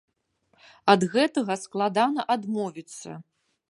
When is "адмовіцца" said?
2.39-3.09